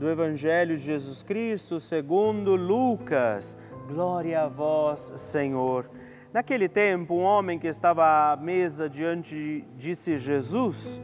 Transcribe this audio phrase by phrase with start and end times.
[0.00, 3.54] do Evangelho de Jesus Cristo segundo Lucas.
[3.86, 5.90] Glória a vós, Senhor.
[6.32, 11.02] Naquele tempo, um homem que estava à mesa diante disse Jesus: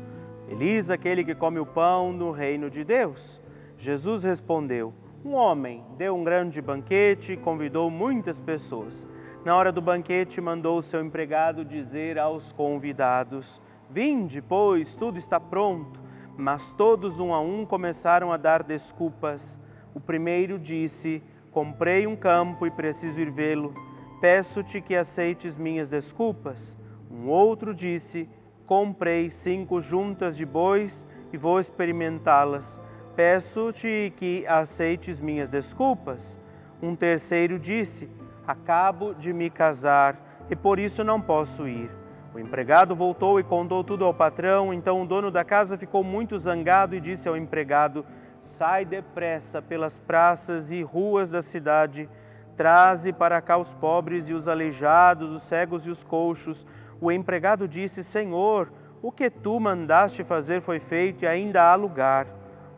[0.49, 3.43] Feliz aquele que come o pão no reino de Deus.
[3.77, 9.07] Jesus respondeu: Um homem deu um grande banquete e convidou muitas pessoas.
[9.45, 13.61] Na hora do banquete, mandou o seu empregado dizer aos convidados:
[13.91, 16.06] Vinde, pois, tudo está pronto.
[16.37, 19.59] Mas todos um a um começaram a dar desculpas.
[19.95, 23.75] O primeiro disse: Comprei um campo e preciso ir vê-lo.
[24.21, 26.77] Peço-te que aceites minhas desculpas.
[27.11, 28.29] Um outro disse:
[28.67, 32.81] Comprei cinco juntas de bois e vou experimentá-las.
[33.15, 36.39] Peço-te que aceites minhas desculpas.
[36.83, 38.11] Um terceiro disse:
[38.47, 41.91] Acabo de me casar e por isso não posso ir.
[42.37, 46.39] O empregado voltou e contou tudo ao patrão, então o dono da casa ficou muito
[46.39, 48.05] zangado e disse ao empregado:
[48.39, 52.07] Sai depressa pelas praças e ruas da cidade,
[52.55, 56.67] traze para cá os pobres e os aleijados, os cegos e os coxos.
[57.01, 62.27] O empregado disse: Senhor, o que tu mandaste fazer foi feito e ainda há lugar.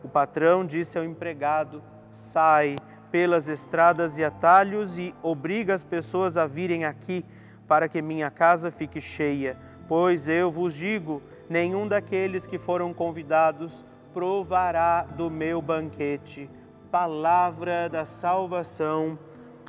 [0.01, 2.77] O patrão disse ao empregado: Sai
[3.11, 7.25] pelas estradas e atalhos e obriga as pessoas a virem aqui
[7.69, 9.55] para que minha casa fique cheia.
[9.87, 16.49] Pois eu vos digo: nenhum daqueles que foram convidados provará do meu banquete.
[16.91, 19.17] Palavra da salvação,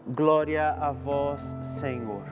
[0.09, 2.25] glória a vós, Senhor.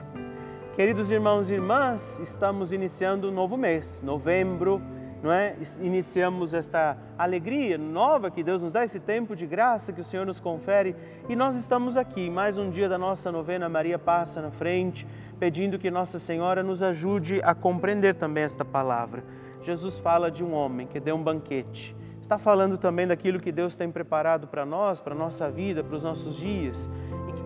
[0.75, 4.81] Queridos irmãos e irmãs, estamos iniciando um novo mês, novembro,
[5.21, 5.55] não é?
[5.81, 10.25] Iniciamos esta alegria nova que Deus nos dá, esse tempo de graça que o Senhor
[10.25, 10.95] nos confere,
[11.27, 15.07] e nós estamos aqui, mais um dia da nossa novena Maria passa na frente,
[15.39, 19.23] pedindo que Nossa Senhora nos ajude a compreender também esta palavra.
[19.61, 21.95] Jesus fala de um homem que deu um banquete.
[22.21, 25.95] Está falando também daquilo que Deus tem preparado para nós, para a nossa vida, para
[25.95, 26.89] os nossos dias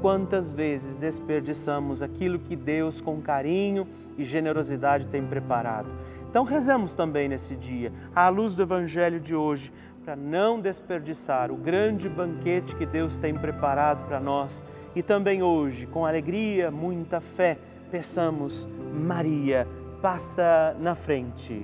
[0.04, 3.88] quantas vezes desperdiçamos aquilo que Deus, com carinho
[4.18, 5.88] e generosidade, tem preparado.
[6.34, 9.72] Então, rezamos também nesse dia, à luz do Evangelho de hoje,
[10.04, 14.64] para não desperdiçar o grande banquete que Deus tem preparado para nós.
[14.96, 17.60] E também hoje, com alegria, muita fé,
[17.92, 19.68] peçamos, Maria,
[20.02, 21.62] passa na frente.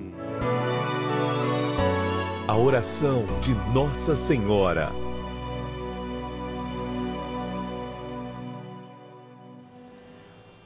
[2.46, 5.09] A oração de Nossa Senhora.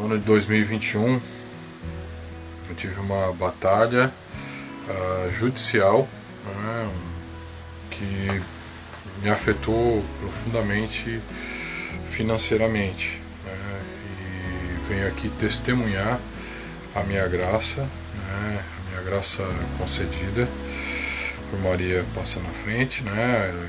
[0.00, 1.20] No ano de 2021,
[2.70, 4.10] eu tive uma batalha
[4.88, 6.08] uh, judicial
[6.42, 6.90] né,
[7.90, 8.42] que
[9.22, 11.20] me afetou profundamente
[12.12, 13.20] financeiramente.
[13.44, 16.18] Né, e venho aqui testemunhar
[16.94, 19.42] a minha graça, né, a minha graça
[19.76, 20.48] concedida
[21.50, 23.68] por Maria passa na frente, né?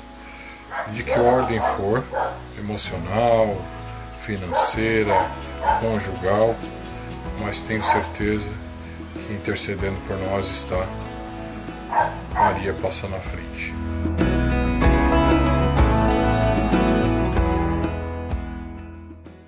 [0.91, 2.03] de que ordem for,
[2.57, 3.55] emocional,
[4.21, 5.27] financeira,
[5.79, 6.55] conjugal,
[7.39, 8.49] mas tenho certeza
[9.13, 10.87] que intercedendo por nós está
[12.33, 13.73] Maria passa na frente.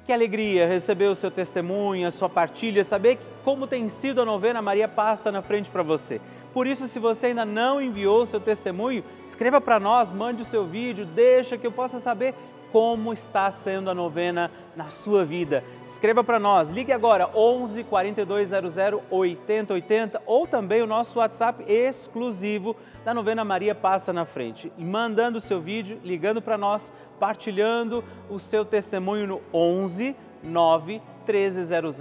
[0.05, 4.61] Que alegria receber o seu testemunho, a sua partilha, saber como tem sido a novena
[4.61, 6.19] Maria Passa na Frente para você.
[6.53, 10.65] Por isso, se você ainda não enviou seu testemunho, escreva para nós, mande o seu
[10.65, 12.35] vídeo, deixa que eu possa saber
[12.73, 15.63] como está sendo a novena na sua vida.
[15.85, 18.75] Escreva para nós, ligue agora 11 4200
[19.11, 24.71] 8080 ou também o nosso WhatsApp exclusivo da novena Maria Passa na Frente.
[24.75, 31.99] mandando o seu vídeo, ligando para nós, partilhando o seu testemunho no 11 9 1300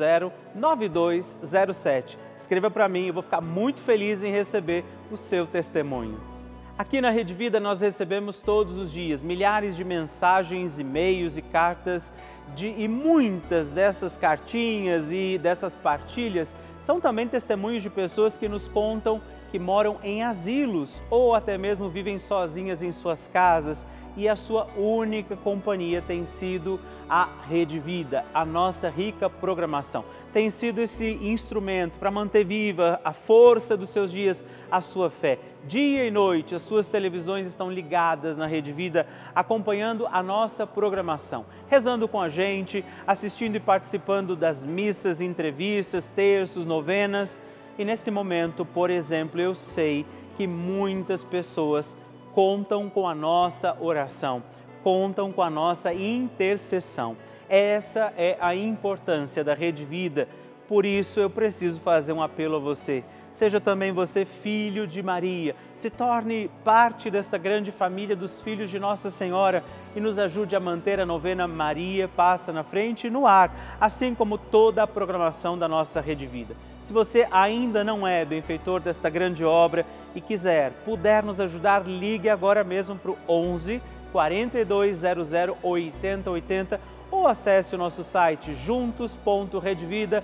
[0.55, 2.19] 9207.
[2.37, 6.33] Escreva para mim, eu vou ficar muito feliz em receber o seu testemunho.
[6.77, 12.13] Aqui na Rede Vida nós recebemos todos os dias milhares de mensagens, e-mails e cartas
[12.57, 18.69] de, e muitas dessas cartinhas e dessas partilhas são também testemunhos de pessoas que nos
[18.69, 23.87] contam que moram em asilos ou até mesmo vivem sozinhas em suas casas
[24.17, 26.81] e a sua única companhia tem sido
[27.15, 30.03] a Rede Vida, a nossa rica programação.
[30.33, 35.39] Tem sido esse instrumento para manter viva a força dos seus dias, a sua fé.
[35.67, 41.45] Dia e noite, as suas televisões estão ligadas na Rede Vida, acompanhando a nossa programação,
[41.69, 47.39] rezando com a gente, assistindo e participando das missas, entrevistas, terços, novenas.
[47.79, 51.95] E nesse momento, por exemplo, eu sei que muitas pessoas
[52.33, 54.43] contam com a nossa oração,
[54.83, 57.17] contam com a nossa intercessão.
[57.49, 60.29] Essa é a importância da Rede Vida.
[60.69, 63.05] Por isso eu preciso fazer um apelo a você.
[63.33, 68.79] Seja também você filho de Maria, se torne parte desta grande família dos filhos de
[68.79, 69.65] Nossa Senhora
[69.97, 74.37] e nos ajude a manter a novena Maria Passa na Frente no ar, assim como
[74.37, 76.55] toda a programação da nossa Rede Vida.
[76.83, 82.29] Se você ainda não é benfeitor desta grande obra e quiser, puder nos ajudar, ligue
[82.29, 83.81] agora mesmo para o 11
[84.13, 90.23] 4200 8080 ou acesse o nosso site juntos.redvida.com.br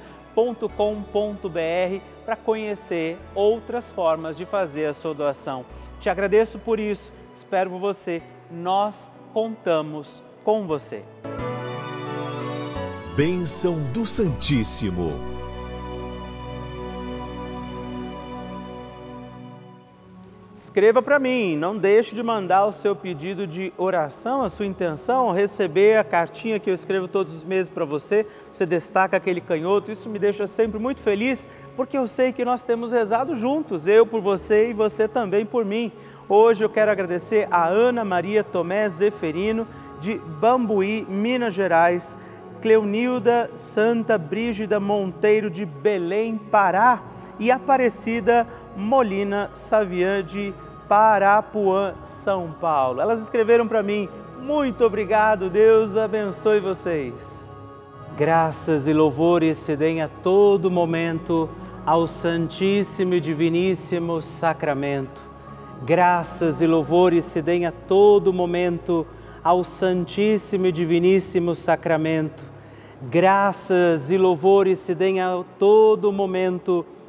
[2.24, 5.64] para conhecer outras formas de fazer a sua doação.
[5.98, 8.22] Te agradeço por isso, espero por você.
[8.50, 11.02] Nós contamos com você.
[13.16, 15.37] Bênção do Santíssimo.
[20.68, 25.32] Escreva para mim, não deixe de mandar o seu pedido de oração, a sua intenção,
[25.32, 28.26] receber a cartinha que eu escrevo todos os meses para você.
[28.52, 32.64] Você destaca aquele canhoto, isso me deixa sempre muito feliz, porque eu sei que nós
[32.64, 35.90] temos rezado juntos, eu por você e você também por mim.
[36.28, 39.66] Hoje eu quero agradecer a Ana Maria Tomé Zeferino,
[39.98, 42.18] de Bambuí, Minas Gerais,
[42.60, 47.02] Cleonilda Santa Brígida Monteiro, de Belém, Pará,
[47.38, 48.46] e Aparecida
[48.78, 50.54] Molina Savian de
[50.88, 53.00] Parapuã, São Paulo.
[53.00, 54.08] Elas escreveram para mim:
[54.40, 57.46] muito obrigado, Deus abençoe vocês.
[58.16, 61.50] Graças e louvores se deem a todo momento
[61.84, 65.22] ao Santíssimo e Diviníssimo Sacramento.
[65.84, 69.04] Graças e louvores se deem a todo momento
[69.42, 72.44] ao Santíssimo e Diviníssimo Sacramento.
[73.02, 76.84] Graças e louvores se deem a todo momento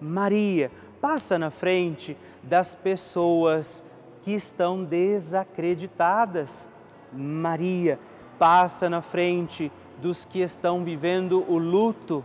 [0.00, 3.84] Maria, passa na frente das pessoas
[4.22, 6.68] que estão desacreditadas.
[7.12, 7.98] Maria,
[8.38, 12.24] passa na frente dos que estão vivendo o luto.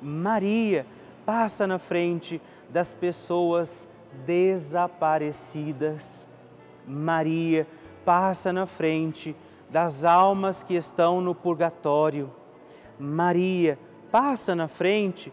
[0.00, 0.86] Maria,
[1.24, 3.88] passa na frente das pessoas
[4.26, 6.28] desaparecidas.
[6.86, 7.66] Maria
[8.04, 9.34] passa na frente
[9.70, 12.30] das almas que estão no purgatório.
[12.98, 13.78] Maria
[14.10, 15.32] passa na frente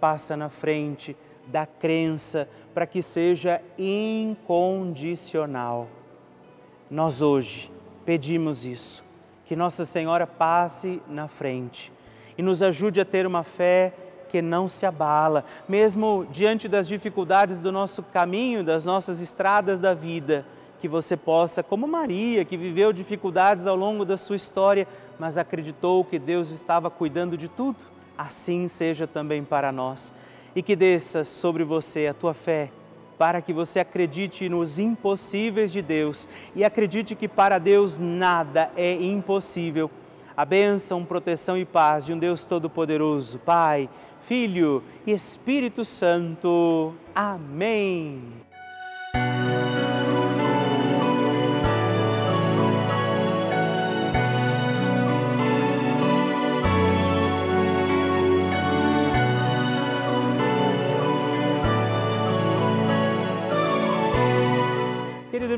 [0.00, 5.88] passa na frente da crença para que seja incondicional.
[6.90, 7.70] Nós hoje
[8.04, 9.04] pedimos isso,
[9.44, 11.92] que Nossa Senhora passe na frente
[12.36, 13.92] e nos ajude a ter uma fé
[14.28, 19.94] que não se abala, mesmo diante das dificuldades do nosso caminho, das nossas estradas da
[19.94, 20.44] vida
[20.78, 24.86] que você possa, como Maria, que viveu dificuldades ao longo da sua história,
[25.18, 27.84] mas acreditou que Deus estava cuidando de tudo,
[28.16, 30.12] assim seja também para nós.
[30.54, 32.70] E que desça sobre você a tua fé,
[33.18, 38.92] para que você acredite nos impossíveis de Deus e acredite que para Deus nada é
[38.94, 39.90] impossível.
[40.36, 43.88] A bênção, proteção e paz de um Deus Todo-Poderoso, Pai,
[44.20, 46.94] Filho e Espírito Santo.
[47.14, 48.45] Amém.